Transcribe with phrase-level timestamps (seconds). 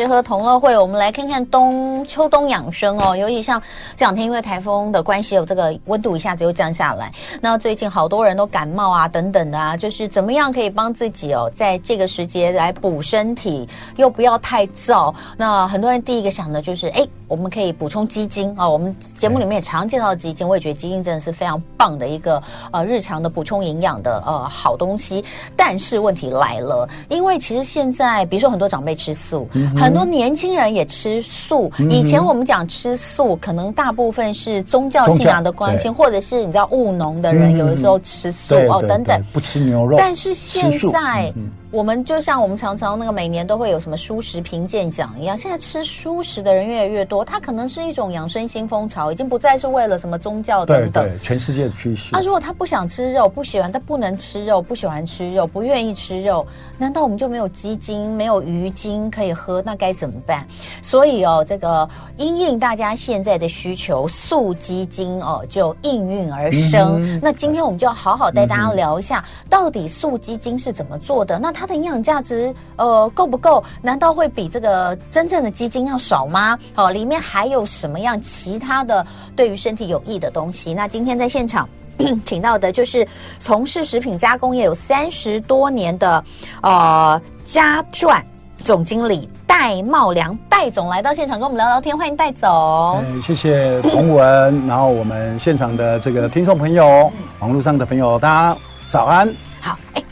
[0.00, 3.14] 食喝同乐会，我们来看看冬秋冬养生哦。
[3.14, 3.60] 尤其像
[3.94, 7.12] 这两天，因为台风的关系，有这个温度一下子又降下来。
[7.38, 15.14] 那最近好多人都感冒啊，等等的啊，就是怎么样可以帮自己哦，在这个时节来补身体，又不要太燥。
[15.36, 18.66] 那很多人第一个想的就是，哎，我们可以补充鸡精啊。
[18.66, 22.42] 我们节目里面也常介绍鸡精，我也觉得鸡精真的是非常棒的一个
[22.72, 25.22] 呃日常的补充营养的呃好东西。
[25.56, 31.70] 但是问题来了，因为其实现在比如说很多长辈吃素，很 多年轻人也吃素。
[31.78, 39.96] 嗯、以前我们讲吃素，可能大部分是宗教信仰的关心，或者是你知道务农的人，有的时候吃素、嗯、哦等等，不吃牛肉。
[39.98, 41.32] 但是现在。
[41.70, 51.04] 我们就像我们常常那个每年都会有什么蔬食评鉴奖一样，现在吃蔬食的人越来越多，它可能是一种养生新风潮，已经不再是为了什么宗教等等。
[51.04, 52.14] 对对，全世界的趋势。
[52.16, 56.44] 啊，如果他不想吃肉，不喜欢，他不能吃肉，不喜欢吃肉，不愿意吃肉，
[56.76, 59.62] 难道我们就没有鸡精、没有鱼精可以喝？
[59.62, 60.44] 那该怎么办？
[60.82, 67.00] 所以哦，这个因应大家现在的需求，素鸡精哦就应运而生。
[67.00, 71.38] 嗯、那今天我们就要好好带大家聊一下，嗯、到底素鸡精是怎么做的？
[71.38, 73.62] 那它它的营养价值呃够不够？
[73.82, 76.58] 难道会比这个真正的鸡精要少吗？
[76.74, 80.72] 哦，里面还有什么样其他的对于身体有益的东西？
[80.72, 81.68] 那今天在现场
[82.24, 83.06] 请到的就是
[83.38, 86.24] 从事食品加工业有三十多年的
[86.62, 88.24] 呃家传
[88.64, 93.04] 总经理戴茂良戴总来到现场跟我们聊聊天，欢迎戴总。
[93.22, 98.58] 谢谢彤雯，然后我们现场的这个听众朋友，网络上的朋友，大家
[98.88, 99.30] 早安。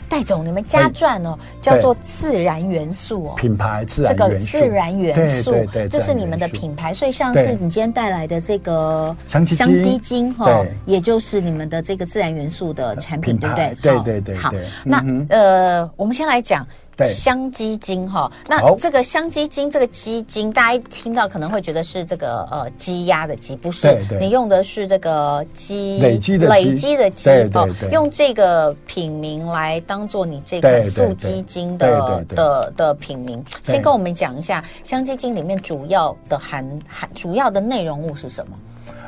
[0.09, 6.93] 戴总，你们家传哦，叫做自然元素哦，品牌自然元素，这个自然元素，对对，这是你们的品牌。
[6.93, 9.69] 所以像是你今天带来的这个香鸡香
[10.01, 13.75] 精哈，也就是你们的这个自然元素的产品，对不对？
[13.81, 14.35] 对对对。
[14.35, 14.51] 好，
[14.83, 16.65] 那呃，我们先来讲。
[17.07, 23.97] 香鸡精哈，那这个香鸡精这个鸡精，大家一听到可能会觉得是这个呃鸡鸭的鸡，不是？
[24.19, 33.43] 你用的是这个鸡累积的累积的鸡哦，用这个品名来当做你这个素鸡精的的的品名。
[33.63, 38.57] 先跟我们讲一下香鸡精里面主要的含含主要的内容物是什么？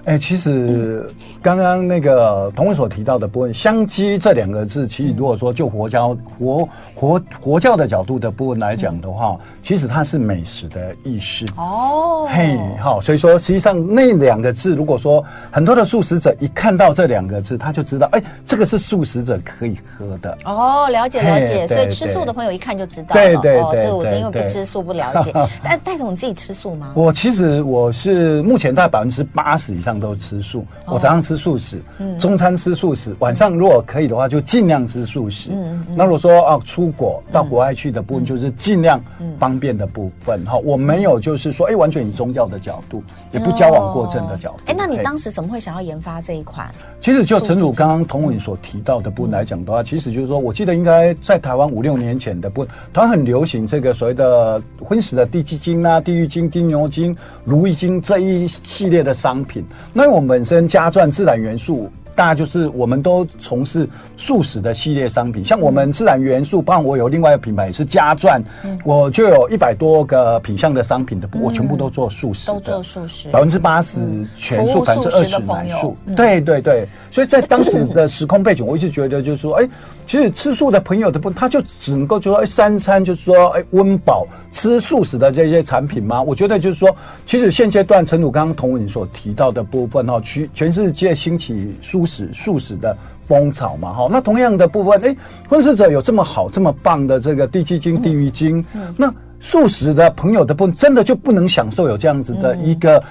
[0.06, 1.08] 哎、欸，其实
[1.44, 11.46] 刚刚那个同文所提到的部分，“香鸡”这两个字，其实如果说就佛教、佛佛佛教的角度的部分来讲的话，嗯、其实它是美食的意思。
[11.56, 20.36] 哦，嘿，好，所以说实际上那两个字，如果说很多的素食者一看到这两个字，他就知道，哎、欸，这个是素食者可以喝的。
[20.46, 23.14] 哦，了解了解，所以吃素的朋友一看就知道了。
[23.14, 25.32] 对对对，这我因为不吃素不了解。
[25.64, 26.92] 但戴总，你自己吃素吗？
[26.96, 29.91] 我其实我是目前大概百分之八十以上。
[30.00, 35.50] 都吃素，我早上吃素食，嗯，中餐吃素食，晚上如果可以的话，就尽量吃素食。
[35.54, 39.02] 嗯，那如果说啊，出国到国外去的部分，就是尽量
[39.40, 40.44] 方便的部分。
[40.46, 44.60] 哈，我没有就是说，哎，完全以宗教的角度，也不交往过正的角度。
[44.68, 46.70] 哎，那你当时怎么会想要研发这一款？
[47.00, 59.66] 其实就陈主刚刚彤雯所提到的部分来讲的话，其实就是说我记得应该在台湾五六年前的部分，它很流行这个所谓的荤食的地鸡精啊、地狱精、丁牛精、如意精这一系列的商品。
[59.94, 61.92] 那我们本身加钻自然元素。
[62.16, 68.42] 大家就是我们都从事素食的系列商品，像我们自然元素，包括我有另外一个品牌也是家钻，
[68.84, 74.00] 我就有一百多个品相的商品的，我全部都做素食，都做素食，百分之八十
[74.36, 75.96] 全素，百分之二十奶素。
[76.16, 79.70] 对对对，所以在当时的时空背景，我一直觉得就是说， 哎，
[80.06, 86.22] 其实吃素的朋友的不，他就只能够就说，哎，三餐就是说，哎，温饱吃素食的这些产品吗？
[86.22, 86.94] 我觉得就是说，
[87.26, 92.01] 其实现阶段，诚如刚刚彤雯所提到的部分哈，全全世界兴起素。
[92.02, 92.96] 素食素食的
[93.26, 95.16] 风潮嘛，哈，那同样的部分，哎，
[95.48, 103.02] 荤食者有这么好、这么棒的这个地基精、地狱精，嗯嗯、那素食的朋友的部分，真的就不能享受有这样子的一个，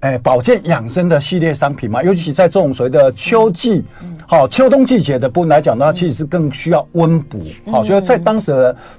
[0.00, 2.02] 哎，保健养生的系列商品嘛？
[2.02, 3.84] 尤其在这种所谓的秋季。
[4.30, 7.42] 好，秋冬季节的部分来讲的话，其实是更需要温补。
[7.72, 8.52] 好，所以在当时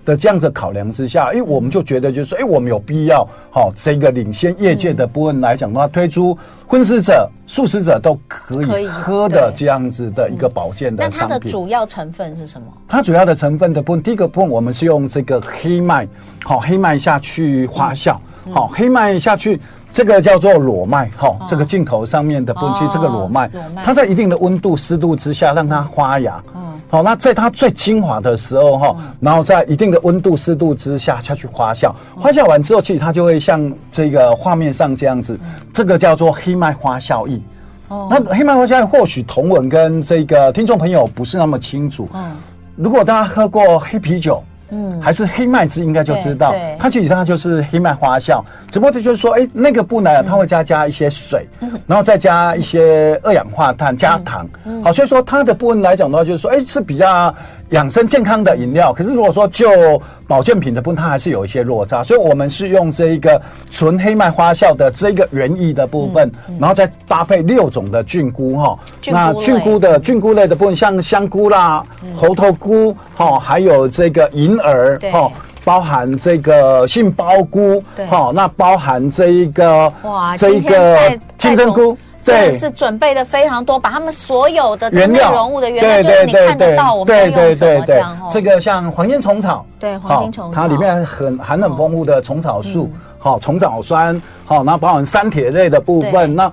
[0.04, 6.36] 的这样子考量之下，因为我们就觉得就是说，哎，我们有必要好这个领先业界的部分来讲的话，推出
[6.66, 11.19] 荤食者、素食者都可以喝的这样子的一个保健的商品。
[11.22, 12.68] 那它的主要成分是什么？
[12.88, 16.07] 它主要的成分的部分，第一个部分我们是用这个黑麦，
[16.44, 18.18] 好，黑麦下去发酵，
[18.51, 19.60] 好，黑麦下去。
[19.91, 23.50] 这个叫做裸麦，哈，这个镜头上面的部分，其实这个裸麦，
[23.83, 31.91] 它在一定的温度、湿度之下让它发芽，嗯，好，那在它最精华的时候，哈，然后在一定的温度、湿度之下下去发酵，
[32.21, 35.38] 发酵完之后，其实它就会像这个画面上这样子，
[35.74, 37.41] 这个叫做黑麦花效应。
[37.89, 42.38] 哦，那黑麦花效应或许同文跟这个听众朋友不是那么清楚，嗯，
[42.75, 44.41] 如果大家喝过黑啤酒。
[44.71, 51.48] 嗯，还是黑麦汁，应该就知道，它其实上就是黑麦发酵，只不过这就是说，哎，那个不呢，它会加加一些水，
[51.88, 54.48] 然后再加一些二氧化碳，加糖，
[54.83, 57.33] 好，所以说它的部分来讲的话，就是说，哎，是比较。
[57.69, 63.39] 养生健康的饮料，可是如果说就保健品的部分，它还是有一些落差，所以我们是用这一个
[63.69, 68.77] 纯黑麦发酵的这一个原液的部分，嗯嗯、然后再搭配六种的菌菇哈。
[69.07, 75.31] 那菌菇的菌菇类的部分，像香菇啦、嗯、猴头菇哈，还有这个银耳哈，
[75.63, 80.98] 包含这个杏鲍菇哈，那包含这一个哇，这一个
[81.38, 81.95] 金针菇。
[82.24, 88.30] 对，是准备的非常多，把他们所有的内容物的原料，就是你看得到，我们要用什么这样哦。
[88.31, 96.36] 这个像黄金虫草，对，黄金虫草，它里面很含很丰富的虫草素，好，虫草酸，好，然后包含三铁类的部分。
[96.36, 96.51] 那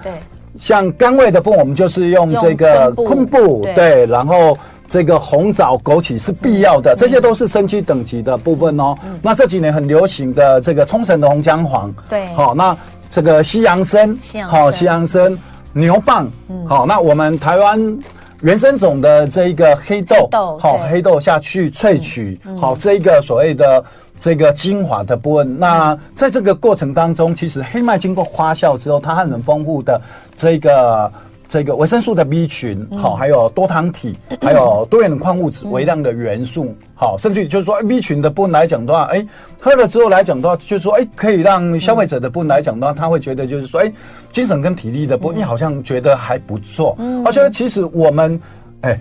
[0.58, 4.56] 像甘味的部分，我们就是用这个昆布，对，然后
[4.88, 8.96] 这个红枣、枸杞是必要的，这些都是升级等级的部分哦。
[9.20, 12.74] 那这几年很流行的这个冲绳的红姜黄，对，好，那
[13.10, 14.16] 这个西洋参，
[14.48, 15.36] 好，西洋参。
[15.76, 17.98] 牛蒡，嗯，好，那我们台湾
[18.40, 20.28] 原生种的这一个黑豆，
[20.58, 23.84] 好，黑豆下去萃取，好，这一个所谓的
[24.18, 25.58] 这个精华的部分。
[25.58, 30.00] 那在这个过程当中，其实黑麦经过发酵之后，它还很丰富的
[30.36, 31.12] 这个。
[31.48, 39.24] 这个维生素的 B 群，好，还有多糖体， 还有多元的矿物质、微量的元素，好，甚至就是说 B 群的部分来讲的话，哎，
[39.60, 43.92] 喝了之后来讲的话，就是说，哎，可以让消费者的部分来讲的话，他会觉得就是说，哎，
[44.32, 46.96] 精神跟体力的部分，你好像觉得还不错。
[47.24, 48.40] 而且其实我们，
[48.80, 48.98] 哎，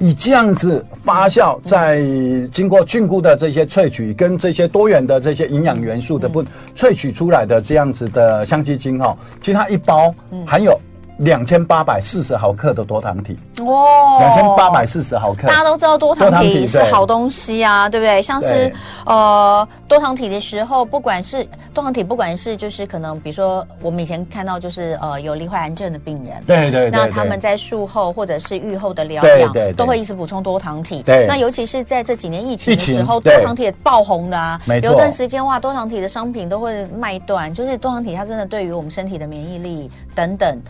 [0.00, 2.02] 以这样子发酵，在
[2.50, 10.12] 经过菌菇的这些萃取，跟这些多元的这些营养元素的部分萃取出来的这样子的香鸡精哈，其实它一包
[10.44, 10.76] 含有。
[11.18, 13.36] 两千八百四十毫克的多糖体。
[13.60, 18.20] 哦，两千八百四十毫克，大家都知道多糖体是好东西啊，对不对？
[18.20, 18.72] 像是
[19.06, 31.02] 呃多糖体的时候，不管是多糖体，不管是就是可能，比如说我们以前看到就是呃有罹患癌症的病人，对对，那他们在术后或者是愈后的疗养，都会一直补充多糖体。
[31.04, 40.60] 对，那尤其是在这几年疫情的时候，多糖体也爆红的啊，没错，有段时间哇，多糖体的商品都会卖断，就是多糖体它真的对于我们身体的免疫力等等。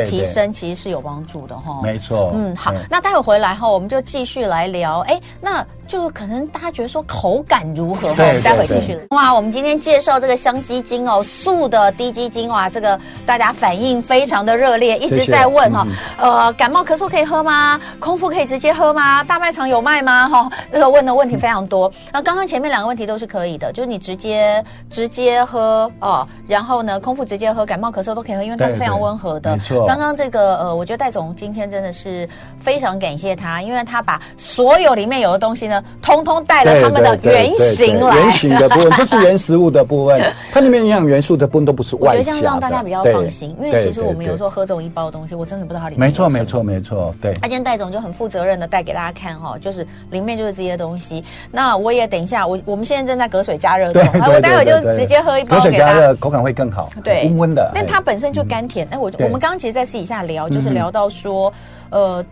[0.00, 2.32] 提升其实是有帮助的哈，没错。
[2.34, 5.00] 嗯，好，那待会回来哈，我们就继续来聊。
[5.00, 8.08] 哎，那就可能大家觉得说口感如何？
[8.14, 8.98] 哈，待会继续。
[9.10, 15.86] 哇，我们今天介绍这个香鸡精哦，素的低鸡精哇，这个大家反应非常的热烈，一直在问哈。
[16.18, 17.80] 呃，感冒咳嗽可以喝吗？
[17.98, 19.22] 空腹可以直接喝吗？
[19.24, 20.28] 大卖场有卖吗？
[20.28, 21.90] 哈，这个问的问题非常多。
[22.12, 29.54] 那刚刚前面两个问题都是可以的，就是你直接直接喝哦，然后呢，空腹直接喝，感冒咳嗽都可以喝，因为它是非常温和的。
[29.54, 29.81] 没错。
[29.86, 32.28] 刚刚这个呃，我觉得戴总今天真的是
[32.60, 38.16] 非常感谢他，因为他把所有里面有的东西呢，通通带了他们的原型来。
[38.16, 42.18] 原型的部分，这是原食物的部分，它里面营养元素的部分都不是外加的。
[42.18, 46.00] 我觉得这样让大家比较放心，因为其实我们有时候喝这种一包的东西，我真的不知道它里面。
[46.08, 47.14] 没错，没错，没错。
[47.20, 47.32] 对。
[47.34, 51.24] 他今天戴总就很负责任的带给大家看哈，就是里面就是这些东西。
[51.50, 55.86] 那我也等一下，我我们现在正在隔水加热中，我待会就直接喝一包给大家。
[55.86, 57.70] 隔水加热口感会更好，对，温温的。
[57.74, 58.86] 但它本身就甘甜。
[58.90, 61.52] 哎，我我们刚刚其实在私底下聊，就是聊到说，
[61.90, 62.24] 呃，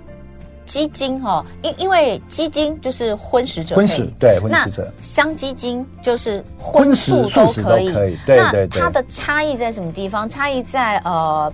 [0.67, 4.93] 鸡精哈，因因为鸡精就是荤食者，荤食对，荤食者。
[5.01, 7.93] 香鸡精就是荤素都可以，
[8.25, 8.69] 对对。
[8.71, 10.29] 那它的差异在什么地方？
[10.29, 11.53] 差异在呃，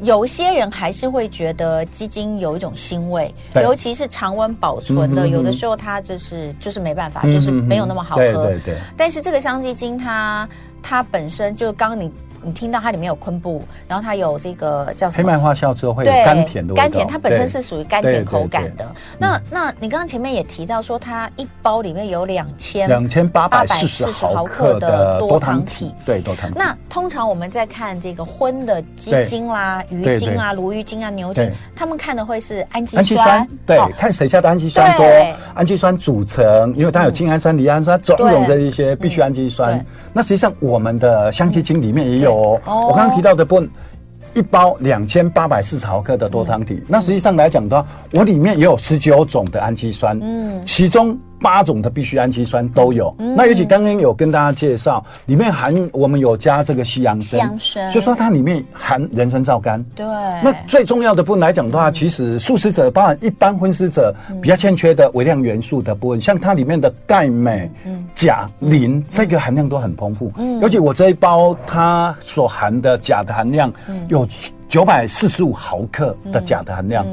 [0.00, 8.22] 有些人还是会觉得鸡精有一种腥味，尤其是常温保存的，有的时候它就是就是没办法，就是没有那么好喝。
[8.22, 8.76] 对对对。
[8.96, 10.48] 但是这个香鸡精它
[10.82, 12.12] 它本身就刚刚你。
[12.46, 15.18] 你听到它里面有昆布，然后它有这个叫什么？
[15.18, 16.82] 黑麦花酵之后会有甘甜的味道。
[16.84, 18.86] 甘甜，它本身是属于甘甜口感的。
[19.18, 25.92] 那那你刚刚前面也提到说，它一包里面有两千两千八百四十毫克的多糖体。
[26.04, 26.56] 对，多糖体。
[26.56, 33.44] 那通常我们在看这个荤的鸡精啦、鱼精啊、鲈鱼精啊、牛精，他们看的会是氨基酸。
[33.66, 35.04] 对，看谁家的氨基酸多，
[35.54, 39.84] 氨基酸组成，因为它有精氨酸、离氨酸、种种这一些必需氨基酸。
[40.12, 42.35] 那实际上我们的香鸡精里面也有。
[42.64, 43.62] 哦，我刚刚提到的不，
[44.34, 51.18] 一包两千八百四十毫克的多糖体，那实际上来讲的话，我里面也有十九种的氨基酸，嗯，其中。
[51.40, 59.84] 八种的必需氨基酸都有，嗯、那尤其刚刚有跟大家介绍，里面含我们有加这个西洋参，所以说它里面含人参皂苷。
[59.94, 60.06] 对，
[60.42, 67.70] 那最重要的部分来讲的话，嗯、其实素食者，包含一般荤食者比较欠缺的微量元素的部分，嗯、像它里面的钙、镁、
[68.14, 70.32] 钾、磷，这个含量都很丰富。
[70.38, 73.72] 嗯，尤其我这一包它所含的钾的含量
[74.08, 74.26] 有
[74.68, 77.04] 九百四十五毫克的钾的含量。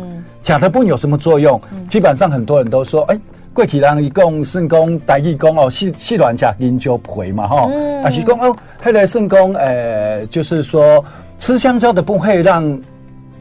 [0.44, 0.60] 钾、嗯。
[0.60, 1.60] 嗯、的部分有什么作用？
[1.74, 3.22] 嗯、基本上很多人都说，哎、欸。
[3.54, 7.70] 过去人伊讲算讲台语讲哦，细细软甲银就皮嘛吼，
[8.02, 11.04] 但是讲哦，后来算讲诶，就是说
[11.38, 12.82] 吃香蕉的不会让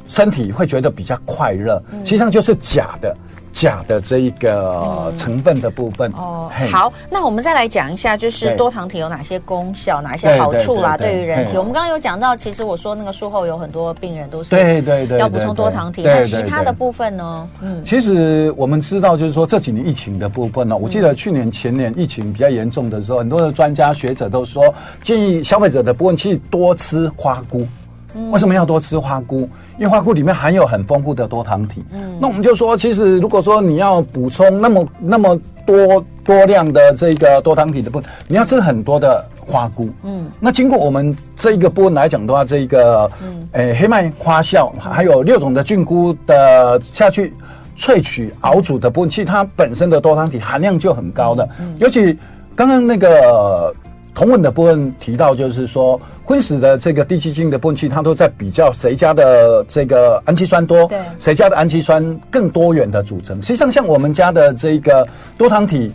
[0.08, 3.16] 身体会觉得比较快乐，实际上就是假的。
[3.52, 10.96] 钾的这一个成分的部分、嗯、哦，好，那我们再来讲一下，就是多糖体有哪些功效，哪些好处啦？
[10.96, 17.48] 对于人体，我们刚刚有讲到，其实我说那个术后有很多病人都是对对对要补充多糖体，那其他的部分呢？
[17.60, 27.66] 嗯，其实我们知道，就是说这几年疫情的部分呢，我记得去年前年疫情比较严重的时候，很多的专家学者都说建议消费者的部分去多吃花菇。
[28.30, 29.48] 为什么要多吃花菇？
[29.78, 31.82] 因为花菇里面含有很丰富的多糖体。
[31.92, 39.88] 嗯，那我们就说，其实如果说你要补充那么那么多多量的这个多糖体的部分，你要吃很多的花菇。
[40.02, 47.32] 嗯，那经过我们这一个部分来讲的话，这一个嗯，诶，黑麦花酵还有六种的菌菇的下去
[47.78, 51.48] 萃取熬煮的部分，其实它本身的多糖体含量就很高的。
[51.60, 52.16] 嗯，尤其
[52.54, 53.74] 刚刚那个。
[54.14, 63.42] 同文的部分提到，就是说昏死的这个地基金的部分，其实它都在比较谁家的这个氨基酸多，对，谁家的氨基酸更多元的组成。
[63.42, 65.92] 实际上，像我们家的这个多糖体。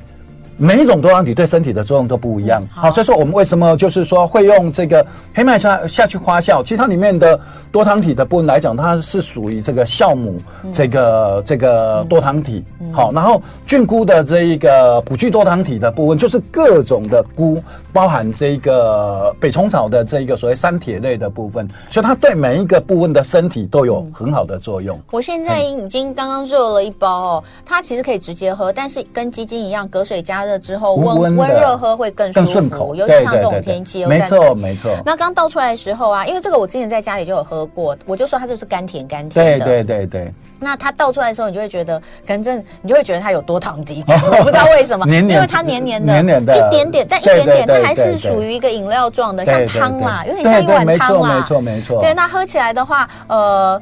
[0.60, 6.64] 每一种多糖体对身体的作用都不一样，好，所以说我们为什么就是说会用这个黑麦下下去发酵？
[6.64, 7.40] 其实它里面的
[7.72, 10.42] 多糖体的部分来讲，它是属于这个酵母
[10.74, 17.62] 这个这个多糖体，好，然后菌菇的这一个补聚多糖体的部分，就是各种的菇，
[17.94, 25.00] 包含这个北虫草的这一个所谓三铁类的部分，所以它对每一个部分的身体都有很好的作用。
[25.12, 30.47] 我现在已经刚刚热了一包哦，它其实可以直接喝，但是跟鸡精一样，隔水加。
[30.48, 34.92] 热之后温温热喝会更舒服，顺口，尤其像这种天气，没错没错。
[35.06, 39.66] 那刚倒出来的时候啊，因为这个我之前在家里就有喝过，我就说它就是甘甜甘甜的。
[39.66, 40.34] 对对对对。
[40.60, 51.36] 那它倒出来的时候，你就会觉得，反正你就会觉得它有多糖低，我不知道为什么， 因为它黏黏的，黏黏的，一点点，但一点点，它还是属于一个饮料状的，像汤啦，有点像一碗汤嘛。
[51.36, 52.00] 没错没错。
[52.00, 53.80] 对，那喝起来的话，呃。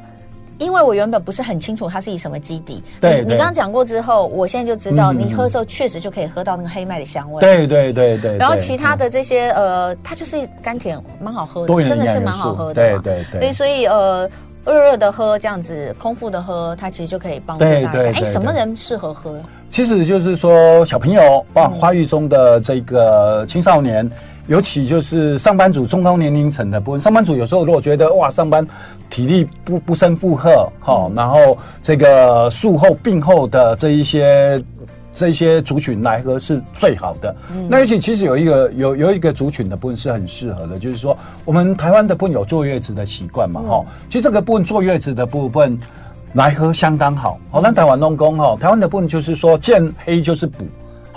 [0.58, 7.40] 因为我原本不是很清楚它是以什么基底，对，你刚刚讲过之后，我现在就知道，你喝的时候确实就可以喝到那个黑麦的香味。
[7.40, 8.36] 对对对对。
[8.38, 12.74] 然后其他的这些呃，它就是甘甜，蛮好喝的，真的是蛮好喝的。
[12.74, 13.52] 对对对。
[13.52, 14.28] 所以所以呃，
[14.64, 18.10] 热热的喝这样子，空腹的喝，它其实就可以帮助大家。
[18.12, 19.38] 哎，什么人适合喝？
[19.70, 24.10] 其实就是说小朋友哇，发育中的这个青少年。
[24.48, 28.66] 尤其就是上班族中高年龄层的部分，上班族有时候如果觉得哇，上班
[29.10, 34.62] 体力不不胜负荷，好，然后这个术后病后的这一些
[35.14, 37.34] 这一些族群来喝是最好的。
[37.50, 45.76] 嗯、那尤其其实有一个有有一个族群的部分是很适合的，就是说我们台湾的部分有坐月子的习惯嘛，哈、嗯，其实这个部分坐月子的部分
[46.34, 47.38] 来喝相当好。
[47.50, 50.64] 好，那台湾农工哈，台湾的部分就是说见黑就是补。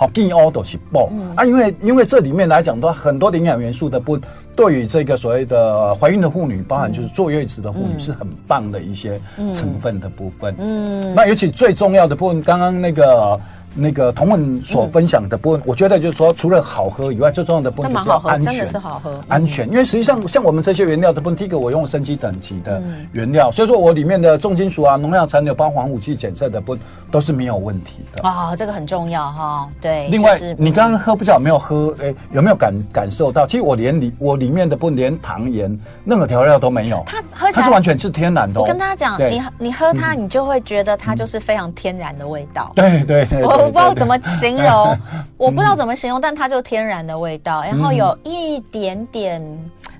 [0.00, 4.18] 好，金欧都是补啊，因为因为这里面来讲的话，很多的营养元素的不
[4.56, 9.20] 对于这个所谓的怀孕的妇女，包含就是坐月子的妇女，是很棒的一些
[9.54, 10.54] 成分的部分。
[10.58, 13.38] 嗯，那尤其最重要的部分，刚刚那个。
[13.74, 19.68] 那个同文所分享的部分，我觉得就是说，除了好喝以外，最重要的部分就是要安全，真的是好喝，安全。
[19.70, 29.68] 因为实际上，像我们这些原料的部分，第一个我用升级等级的原料，所以说我里面的重金属啊、农药残留、包防腐剂检测的部分都是没有问题的啊，这个很重要哈。
[29.80, 33.46] 对，另外你刚刚喝不知没有喝，哎，有没有感感受到？
[33.46, 38.60] 其实我连里我里面的不连糖盐任何调料都没有，它喝它是完全是天然的。
[38.60, 42.72] 我跟大家讲，你你喝它，你就会觉得它就是非常天然的味道。
[42.74, 43.59] 对对对。
[43.60, 44.96] 我不知道怎么形容，
[45.36, 49.40] 我不知道怎么形容，但它就天然的味道，然后有一点点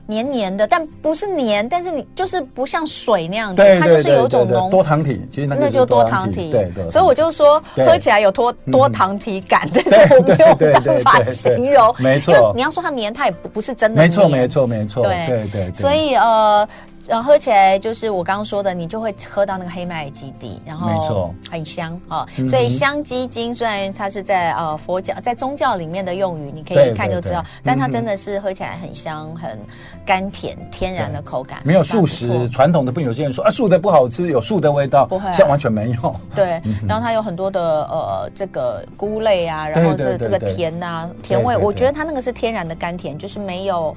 [0.07, 6.91] 黏黏的，但不是黏，但是你就是不像水那样子，它就是有一种浓多糖体，其实那就多糖体，对对。
[6.91, 12.53] 所以我就说喝起来有多多糖体感， 但是我没有办法形容，没错。
[12.57, 15.75] 你要说它黏，它也不不是真的，没错没错没错，对对对。
[15.75, 16.69] 所以呃。
[17.11, 22.25] 然后喝起来就是我刚刚说的，你就会喝到那个黑麦基底，然后没错，很香啊。
[22.49, 29.59] 所以香鸡精虽然它是在呃佛教在宗教里面的用语，你可以一看就知道，但它真的是喝起来很香，很
[30.07, 31.59] 甘甜，天然的口感。
[31.65, 36.15] 没有素食传统的，不有些人说啊素的不好吃，有素的味道，不会，像完全没有。
[36.33, 43.97] 对，然后它有很多的呃这个菇类啊，然后这这个甜呐甜味，我觉得它那个是天然的甘甜，就是没有。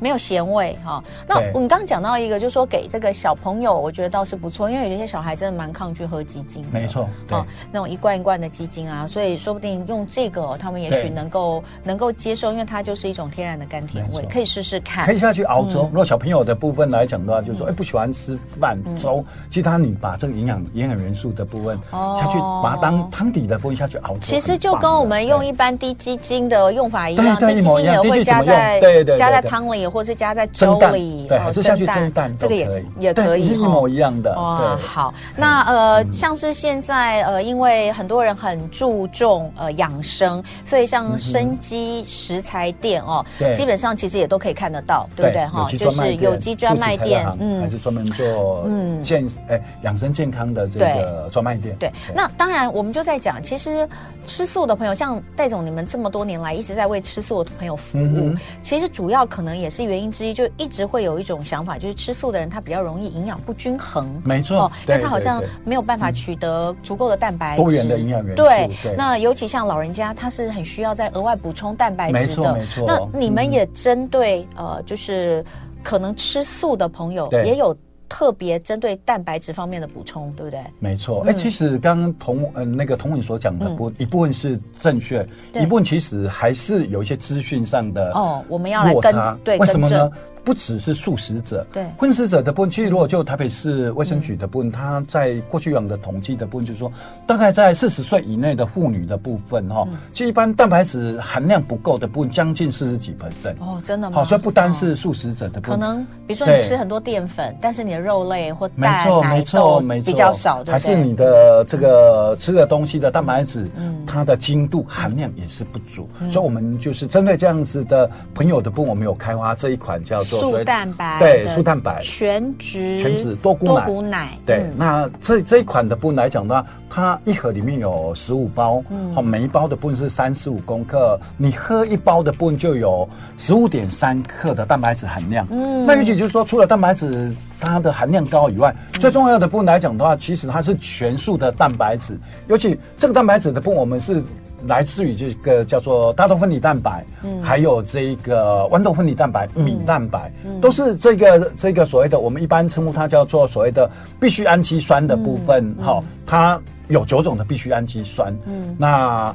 [0.00, 1.02] 没有咸味哈。
[1.26, 6.64] 那我们刚刚讲到一个，就是说给这个小朋友，我觉得倒是不错，因为有些小孩真的蛮抗拒喝鸡精。
[6.72, 15.04] 没错，哦，那种一罐一罐的鸡精啊，所以说不定用这个，他们也许能够能够接受，因为它就是一种天然的甘甜味，可以试试看。
[15.04, 15.82] 可以下去熬粥。
[15.82, 24.20] 如果小朋友的部分来讲的话，就是说哎不喜欢吃饭粥，其他你把这个营养营养元素的部分下去，把它当汤底的部分下去熬粥。
[24.20, 34.34] 其实就跟我们用一般滴鸡精的用法一样，滴鸡精也会加在对对加在汤里，或是加在粥里，对，还是下去蒸蛋，这个也也可以，一模一样的。
[34.36, 45.68] 哇，好，那呃，像是现在呃，因为很多人很注重呃养生，所以像生机食材店哦，基本上其实也都可以看得到，对不对哈？
[45.78, 49.02] 就是有机专卖店，嗯，还是专门做嗯。
[49.02, 51.74] 健哎养生健康的这个专卖店。
[51.78, 53.88] 对，那当然我们就在讲，其实
[54.26, 68.42] 吃素的朋友，像戴总你们这么多年来一直在为吃素的朋友服务，其实主要可能也是原因之一，就一直会有一种想法，就是吃素的人他比较容易营养不均衡，没错，因为他好像没有办法取得足够的蛋白质，多元的营养元素。
[68.42, 72.20] 对，那尤其像老人家，他是很需要再额外补充蛋白质的。
[72.20, 72.84] 没错，没错。
[72.86, 75.44] 那你们也针对呃，就是
[75.82, 77.76] 可能吃素的朋友也有。
[78.10, 80.60] 特别针对蛋白质方面的补充，对不对？
[80.80, 89.14] 没错，哎、嗯，其实刚刚童嗯那个童颖所讲的部、嗯、一部分是正确，一部分其实还是有一些资讯上的哦，我们要来跟
[89.44, 90.10] 对为什么呢？
[90.44, 96.90] 不只是素食者，对荤食者的部分，其实如果就台北市卫生局的部分，他在过去有的统计的部分，就是说，
[97.26, 103.54] 大概在四十岁以内的妇女的部分，哈，其实一般蛋白质含量不够的部分，将近四十几 percent。
[103.60, 104.16] 哦，真的吗？
[104.16, 108.80] 好，所以不单是素食者的部分，可能比如说你吃很多淀粉，但是你的肉类或蛋
[109.20, 113.68] 奶豆比较少，还是你的这个吃的东西的蛋白质，
[114.06, 116.08] 它的精度含量也是不足。
[116.30, 120.18] 所以，我们就是针对这样子的朋友的部分，我们有开发这一款叫。
[120.38, 128.82] 素蛋白对素蛋白全脂全脂多谷奶对，那这这一款的部分来讲的话，它一盒里面有十五包，
[129.14, 135.46] 好，每一包的部分是三十五公克，你喝一包的部分就有十五点三克的蛋白质含量。
[135.50, 142.18] 嗯，那尤其就是说，除了蛋白质它的含量高以外，最重要的部分来讲的话，其实它是全素的蛋白质，
[142.48, 144.22] 尤其这个蛋白质的部分，我们是。
[144.66, 159.34] 来自于这个叫做大豆分离蛋白，嗯，还有这个豌豆分离蛋白、米蛋白，嗯，都是这个这个所谓的我们一般称呼它叫做所谓的必需氨基酸的部分，哈，嗯，它有九种的必需氨基酸，嗯，那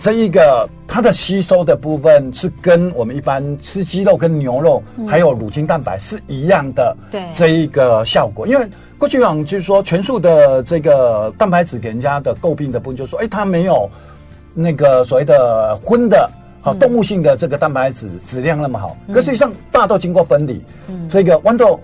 [0.00, 13.90] 这一个它的吸收的部分是跟我们一般吃鸡肉跟牛肉还有乳清蛋白是一样的，对，这一个效果，因为过去讲就是说全素的这个蛋白质给人家的诟病的部分，就是说，哎，它没有。
[14.54, 16.30] 那个所谓的荤的，
[16.62, 20.62] 好动物性的这个蛋白质质量那么好，可实际上大豆经过分离，
[21.08, 21.78] 这个豌豆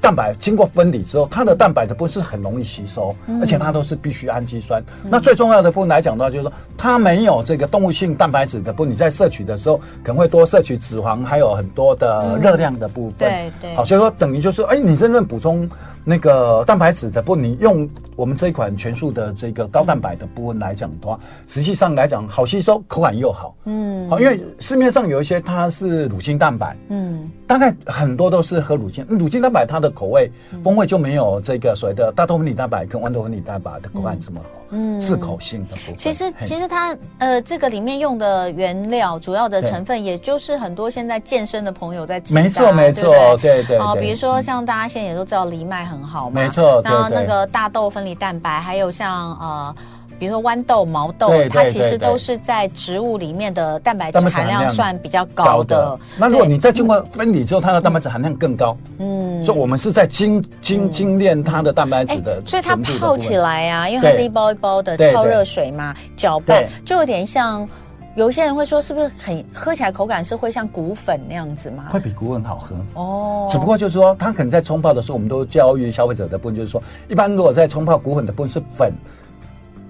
[0.00, 4.82] 蛋白经过分离之后，它的蛋白的部分是很容易吸收，而且它都是必需氨基酸。
[5.02, 13.18] 那最重要的部分来讲的话，就是说它没有这个动物性蛋白质的部分，你在摄取的时候可能会多摄取脂肪，还有很多的热量的部分。
[13.18, 13.74] 对对。
[13.74, 15.68] 好，所以说等于就是，哎，你真正补充。
[16.04, 23.54] 那个蛋白质的部分，你用我们这一款全素的这个高蛋白的部分来讲的话，实际上来讲好吸收，口感又好。
[23.64, 30.30] 嗯，好，因为市面上有一些它是乳清蛋白，嗯，大概很多都是喝乳清，乳清蛋白它的口味
[30.62, 34.48] 风味就没有这个所谓的大豆分离蛋白跟豌豆分离蛋白的口感这么好。
[34.70, 35.96] 嗯，适口性的部分。
[35.96, 42.34] 其实其实它呃这个里面用的原料主要的成分，也就是很多现在健身的朋友在吃。
[42.34, 43.78] 没错没错，对对。
[43.78, 45.84] 啊，比如说像大家现在也都知道藜麦。
[45.93, 46.80] 很好嘛，没错。
[46.84, 49.74] 然后那个大豆分离蛋白，还有像呃，
[50.18, 55.98] 比如说豌豆、毛豆，它其实都是在植物里面的蛋白质含量算比较高的。
[56.16, 58.76] 那如果你再经过分离之后，它的蛋白质含量更高。
[58.98, 62.42] 嗯，所以我们是在精精精炼它的蛋白质的。
[62.46, 67.68] 所以它泡起来啊，因为它是一包一包的泡热水嘛，搅拌就有点像。
[68.14, 71.86] 有些人会说，是不是很喝起来口感是会像谷粉那样子吗？
[71.90, 73.48] 会比谷粉好喝哦。
[73.50, 78.92] 只不过就是说，它可能在冲泡的时候，我们都教育消费者的部分，就是说，一般如果在冲泡谷粉的部分是粉，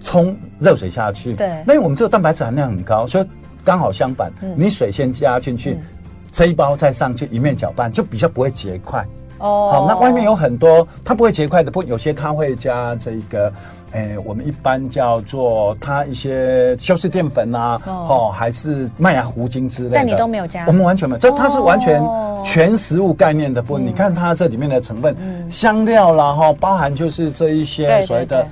[0.02, 1.34] 冲热水下去。
[1.34, 1.48] 对。
[1.66, 3.26] 那因为我们这个蛋白质含量很高，所以
[3.62, 5.82] 刚好相反，嗯、你水先加进去，嗯、
[6.32, 9.06] 这一包再上去，一面搅拌就比较不会结块。
[9.38, 9.70] 哦。
[9.72, 13.52] 好，那外面有很多它不会结块的不，有些它会加这个。
[13.92, 19.94] 诶，我们一般叫做它一些修饰淀粉啊，哦，还是麦芽糊精之类的。
[19.94, 20.64] 但你都没有加？
[20.66, 22.02] 我们完全没有，这它是完全
[22.44, 23.86] 全食物概念的部分。
[23.86, 25.14] 你看它这里面的成分，
[25.48, 28.44] 香料啦，哈，包含就是这一些所谓的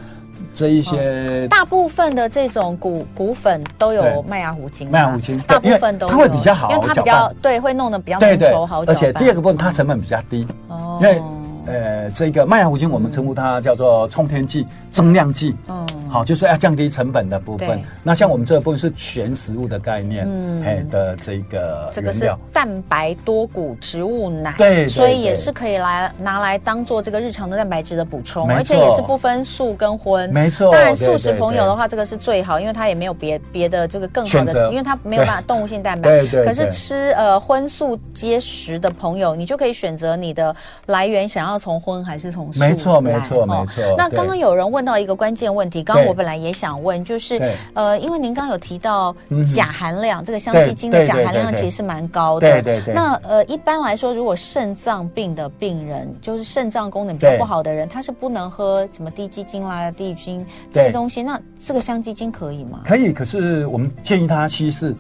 [0.54, 11.20] 这一些，大部分的这种谷谷粉都有麦芽糊精，麦芽糊精，大部分都它会比较好，因为它比较对，会弄得比较浓稠好，而且第二个部分它成本比较低，哦，因为。
[11.64, 15.54] 呃，这个麦芽糊精我们称呼它叫做冲天剂、增量剂。
[15.68, 17.80] 嗯，好，就是要降低成本的部分。
[18.02, 30.28] 那像我们这个部分是全食物的概念，嗯，哎的这个这个是蛋白多谷植物奶，对，所以也是可以来拿来当做这个日常的蛋白质的补充，而且也是不分素跟荤。
[30.32, 36.08] 没错，当然素食朋友的话，这个是最好，因为它也没有别别的这个更好的，因为它没有办法动物性蛋白。
[36.10, 36.44] 对对。
[36.44, 40.54] 可是吃呃荤素皆食的朋友，你就可以选择你的
[40.86, 41.42] 来源想。
[41.42, 42.60] 要从荤还是从素？
[42.60, 43.82] 没错，没错，没错。
[43.98, 47.40] 那刚刚有人问到一个关键问题，刚刚我本来也想问，就是
[47.74, 49.14] 呃，因为您刚刚有提到
[49.46, 52.50] 钾含量，这个香鸡精的钾含量其实是蛮高的。
[52.50, 52.94] 对对对。
[52.94, 61.22] 那呃，一般来说，如果肾脏病的病人，就是肾脏功能比较不好的人，他是不能喝什么低基精啦、低菌这些东西。
[61.22, 62.80] 那这个香鸡精可以吗？
[62.84, 64.94] 可以，可是我们建议他稀释。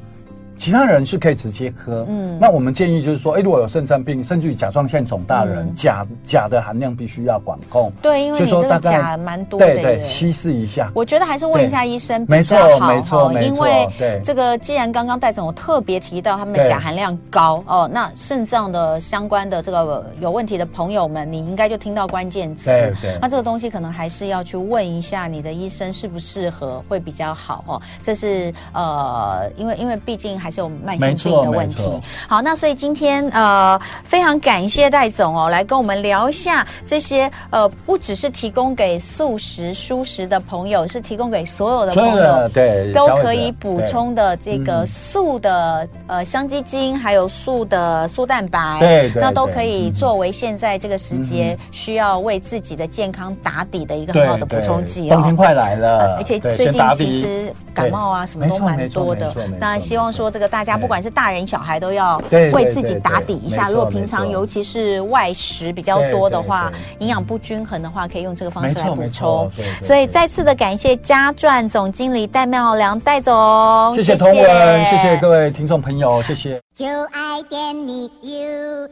[0.62, 7.90] 其他人是可以直接喝，嗯，那我们建议就是说，哎，如果有肾脏病，甚至于甲状腺肿大的人，钾钾的含量必须要管控。
[8.00, 9.66] 对，因为你这个钾蛮多的。
[9.66, 10.88] 对对，稀释一下。
[10.94, 12.92] 我觉得还是问一下医生比较好。
[12.92, 13.48] 没错，没错，没错。
[13.48, 22.70] 因为这个既然刚刚戴总特别提到他们的钾含量高哦，那肾脏的相关的这个有问题的朋友们，你应该就听到关键词。
[22.70, 23.18] 对对。
[23.20, 27.82] 那这个东西可能还是要去问一下你的医生适不适合会比较好哦。
[28.00, 30.51] 这是呃，因为因为毕竟还。
[30.52, 31.82] 就慢性病的问题。
[32.28, 55.14] 好，那所以今天呃，非常感谢戴总哦，来跟我们聊一下这些呃，不只是提供给素食、蔬食的朋友，是提供给所有的朋友，对，都可以补充的这个素的呃香鸡精，还有素的素蛋白，对，那都可以作为现在这个时节需要为自己的健康打底的一个很好的补充剂哦。
[55.14, 60.41] 冬天快来了，而且最近其实感冒啊什么都蛮多的，那希望说这个。
[60.48, 63.68] 大家不管是大人小孩都要为自己打底一下。
[63.68, 69.50] 如果平常尤其是外食比较多的话，营养不均衡的话，可以用这个方式来补充。
[69.82, 76.60] 所以再次的感谢嘉传总经理戴妙良戴总，谢谢谢谢各位听众朋友，谢谢。
[76.74, 78.88] 就爱点你 UFO